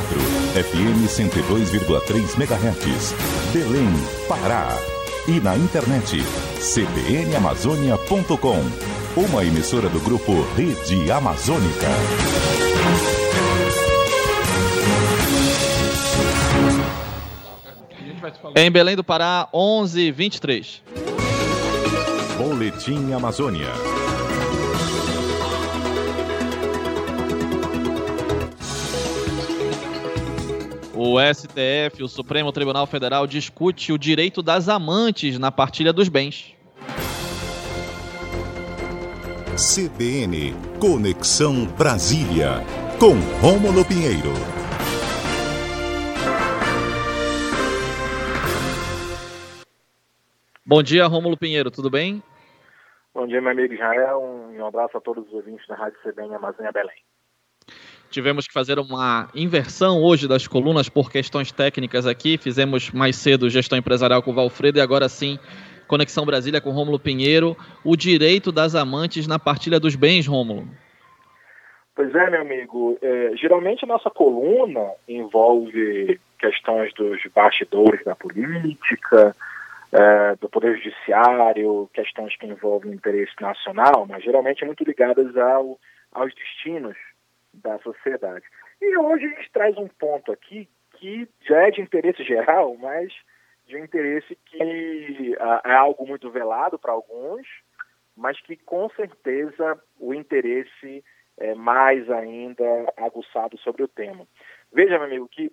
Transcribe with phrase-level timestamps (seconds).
[0.00, 3.14] FM 102,3 MHz,
[3.52, 3.92] Belém,
[4.26, 4.68] Pará.
[5.28, 6.22] E na internet,
[6.58, 8.56] cbnamazônia.com,
[9.20, 11.86] uma emissora do grupo Rede Amazônica.
[18.56, 20.80] Em Belém do Pará, 11:23.
[22.38, 23.91] Boletim Amazônia.
[31.12, 36.56] O STF, o Supremo Tribunal Federal, discute o direito das amantes na partilha dos bens.
[39.54, 42.64] CBN Conexão Brasília,
[42.98, 43.12] com
[43.46, 44.32] Rômulo Pinheiro.
[50.64, 52.22] Bom dia, Rômulo Pinheiro, tudo bem?
[53.12, 54.18] Bom dia, meu amigo Israel.
[54.22, 57.11] Um abraço a todos os ouvintes da Rádio CBN Amazônia Belém.
[58.12, 62.36] Tivemos que fazer uma inversão hoje das colunas por questões técnicas aqui.
[62.36, 65.38] Fizemos mais cedo gestão empresarial com o Valfredo e agora sim
[65.88, 67.56] Conexão Brasília com Rômulo Pinheiro.
[67.82, 70.68] O direito das amantes na partilha dos bens, Rômulo.
[71.94, 72.98] Pois é, meu amigo.
[73.00, 79.34] É, geralmente a nossa coluna envolve questões dos bastidores da política,
[79.90, 85.78] é, do Poder Judiciário, questões que envolvem interesse nacional, mas geralmente muito ligadas ao,
[86.12, 86.94] aos destinos
[87.52, 88.44] da sociedade.
[88.80, 93.12] E hoje a gente traz um ponto aqui que já é de interesse geral, mas
[93.66, 97.46] de interesse que uh, é algo muito velado para alguns,
[98.16, 101.04] mas que com certeza o interesse
[101.38, 102.64] é mais ainda
[102.96, 104.26] aguçado sobre o tema.
[104.72, 105.50] Veja, meu amigo, que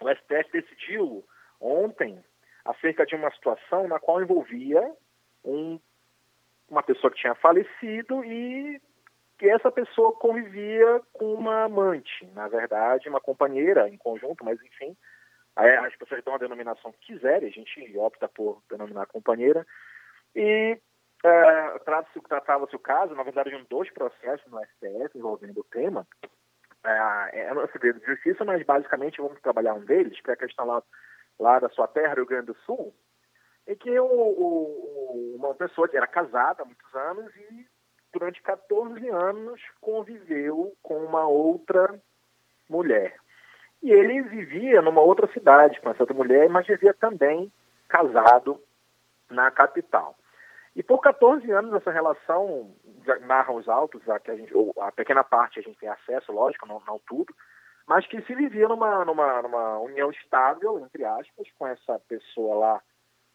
[0.00, 1.24] o STF decidiu
[1.60, 2.22] ontem
[2.64, 4.92] acerca de uma situação na qual envolvia
[5.44, 5.78] um,
[6.68, 8.80] uma pessoa que tinha falecido e
[9.40, 14.94] que essa pessoa convivia com uma amante, na verdade, uma companheira em conjunto, mas enfim,
[15.56, 19.66] as pessoas dão a denominação que quiserem, a gente opta por denominar companheira.
[20.36, 20.78] E
[21.24, 26.06] é, tratava-se o caso, na verdade, de dois processos no STF envolvendo o tema.
[26.84, 30.36] É, é um segredo de justiça, mas basicamente vamos trabalhar um deles, que é a
[30.36, 30.82] questão lá,
[31.38, 32.94] lá da sua terra, Rio Grande do Sul,
[33.66, 37.66] em que o, o, uma pessoa que era casada há muitos anos e
[38.12, 42.00] durante 14 anos conviveu com uma outra
[42.68, 43.16] mulher.
[43.82, 47.50] E ele vivia numa outra cidade com essa outra mulher, mas vivia também
[47.88, 48.60] casado
[49.30, 50.14] na capital.
[50.76, 52.74] E por 14 anos essa relação,
[53.22, 56.66] narram os autos, a, que a, gente, a pequena parte a gente tem acesso, lógico,
[56.66, 57.34] não, não tudo,
[57.86, 62.80] mas que se vivia numa, numa, numa união estável, entre aspas, com essa pessoa lá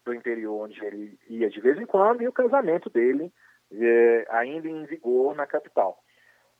[0.04, 3.30] do interior onde ele ia de vez em quando, e o casamento dele
[3.72, 5.98] é, ainda em vigor na capital.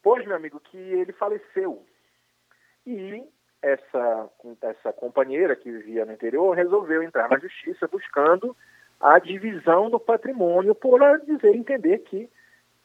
[0.02, 1.84] Pois, meu amigo, que ele faleceu.
[2.86, 3.24] E
[3.62, 4.30] essa,
[4.62, 8.56] essa companheira que vivia no interior resolveu entrar na justiça buscando
[9.00, 12.30] a divisão do patrimônio por dizer entender que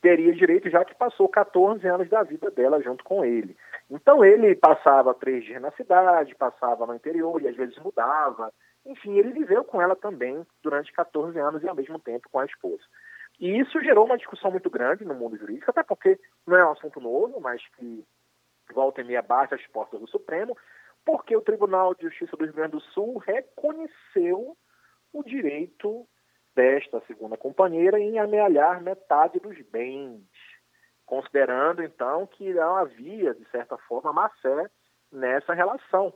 [0.02, 3.56] teria direito, já que passou 14 anos da vida dela junto com ele.
[3.90, 8.52] Então ele passava três dias na cidade, passava no interior e às vezes mudava.
[8.86, 12.46] Enfim, ele viveu com ela também durante 14 anos e ao mesmo tempo com a
[12.46, 12.82] esposa.
[13.42, 16.74] E isso gerou uma discussão muito grande no mundo jurídico, até porque não é um
[16.74, 18.06] assunto novo, mas que
[18.72, 20.56] volta e meia bate as portas do Supremo,
[21.04, 24.56] porque o Tribunal de Justiça do Rio Grande do Sul reconheceu
[25.12, 26.08] o direito
[26.56, 30.22] desta segunda companheira em amealhar metade dos bens,
[31.04, 34.70] considerando então que não havia, de certa forma, má fé
[35.12, 36.14] nessa relação.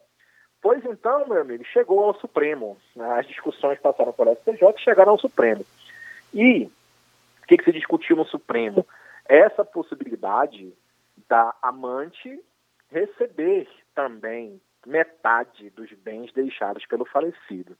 [0.61, 2.77] Pois então, meu amigo, chegou ao Supremo.
[3.17, 5.65] As discussões passaram por STJ e chegaram ao Supremo.
[6.31, 6.69] E
[7.45, 8.85] o que, que se discutiu no Supremo?
[9.29, 10.73] Essa possibilidade
[11.29, 12.43] da amante
[12.89, 17.77] receber também metade dos bens deixados pelo falecido.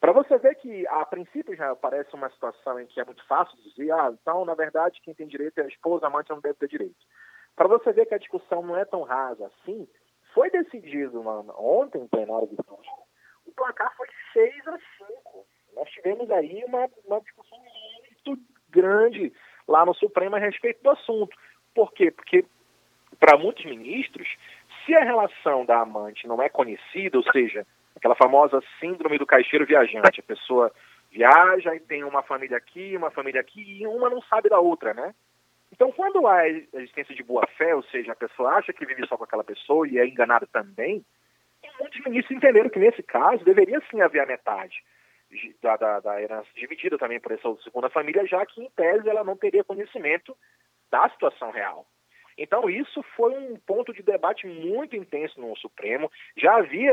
[0.00, 3.56] Para você ver que, a princípio, já parece uma situação em que é muito fácil
[3.62, 6.54] dizer, ah, então, na verdade, quem tem direito é a esposa, a amante não deve
[6.54, 7.06] ter direito.
[7.54, 9.86] Para você ver que a discussão não é tão rasa assim,
[10.32, 12.92] foi decidido mano, ontem, em plenário de Tóquio,
[13.44, 15.46] o placar foi 6 a 5.
[15.74, 17.41] Nós tivemos aí uma, uma discussão
[18.72, 19.32] grande
[19.68, 21.36] lá no Supremo a respeito do assunto.
[21.74, 22.10] Por quê?
[22.10, 22.44] Porque,
[23.20, 24.28] para muitos ministros,
[24.84, 27.66] se a relação da amante não é conhecida, ou seja,
[27.96, 30.72] aquela famosa síndrome do caixeiro viajante, a pessoa
[31.10, 34.94] viaja e tem uma família aqui, uma família aqui, e uma não sabe da outra,
[34.94, 35.14] né?
[35.70, 39.24] Então, quando há existência de boa-fé, ou seja, a pessoa acha que vive só com
[39.24, 41.04] aquela pessoa e é enganada também,
[41.80, 44.82] muitos ministros entenderam que, nesse caso, deveria sim haver a metade
[45.62, 49.24] da, da, da herança dividida também por essa segunda família, já que, em tese, ela
[49.24, 50.36] não teria conhecimento
[50.90, 51.86] da situação real.
[52.36, 56.10] Então, isso foi um ponto de debate muito intenso no Supremo.
[56.36, 56.92] Já havia,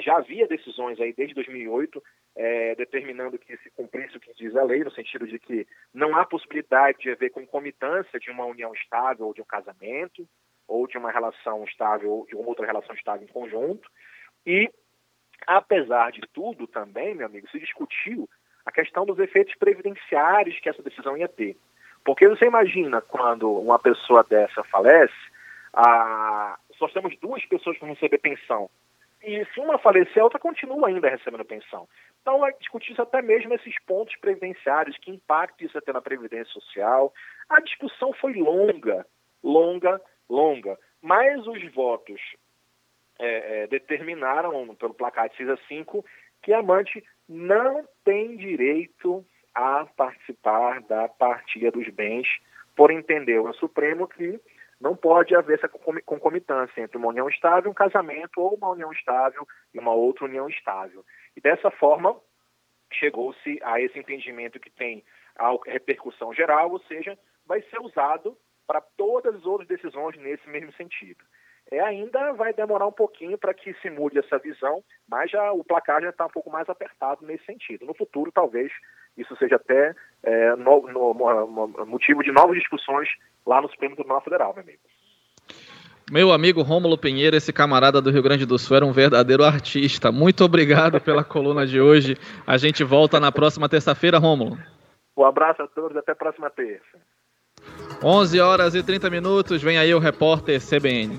[0.00, 2.02] já havia decisões aí desde 2008
[2.36, 6.16] é, determinando que se cumprisse o que diz a lei, no sentido de que não
[6.16, 10.26] há possibilidade de haver concomitância de uma união estável ou de um casamento,
[10.66, 13.88] ou de uma relação estável ou de outra relação estável em conjunto.
[14.46, 14.70] E,
[15.48, 18.28] apesar de tudo, também, meu amigo, se discutiu
[18.66, 21.56] a questão dos efeitos previdenciários que essa decisão ia ter.
[22.04, 25.14] Porque você imagina quando uma pessoa dessa falece,
[25.72, 26.58] a...
[26.74, 28.68] só temos duas pessoas para receber pensão.
[29.22, 31.88] E se uma falecer, a outra continua ainda recebendo pensão.
[32.20, 37.12] Então, é discutir até mesmo esses pontos previdenciários, que impacto isso até na Previdência Social.
[37.48, 39.06] A discussão foi longa,
[39.42, 39.98] longa,
[40.28, 40.78] longa.
[41.00, 42.20] Mas os votos
[43.18, 46.04] é, é, determinaram, pelo placar de 6 a 5,
[46.42, 49.24] que amante não tem direito
[49.54, 52.28] a participar da partilha dos bens,
[52.76, 54.40] por entender o Supremo que
[54.80, 59.46] não pode haver essa concomitância entre uma união estável, um casamento, ou uma união estável
[59.74, 61.04] e uma outra união estável.
[61.36, 62.16] E dessa forma,
[62.92, 65.04] chegou-se a esse entendimento que tem
[65.36, 68.36] a repercussão geral, ou seja, vai ser usado
[68.66, 71.24] para todas as outras decisões nesse mesmo sentido.
[71.70, 75.62] É, ainda vai demorar um pouquinho para que se mude essa visão, mas já o
[75.62, 77.84] placar já está um pouco mais apertado nesse sentido.
[77.84, 78.72] No futuro, talvez
[79.18, 83.08] isso seja até é, no, no, no, motivo de novas discussões
[83.46, 84.80] lá no Supremo Tribunal Federal, meu amigo.
[86.10, 90.10] Meu amigo Rômulo Pinheiro, esse camarada do Rio Grande do Sul, era um verdadeiro artista.
[90.10, 92.16] Muito obrigado pela coluna de hoje.
[92.46, 94.56] A gente volta na próxima terça-feira, Rômulo.
[95.14, 96.98] Um abraço a todos, até a próxima terça.
[98.02, 101.16] 11 horas e 30 minutos, vem aí o repórter CBN.